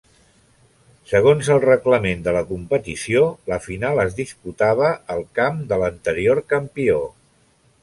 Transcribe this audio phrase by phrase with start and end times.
[1.09, 3.21] Segons el reglament de la competició,
[3.53, 7.01] la final es disputava al camp de l'anterior campió.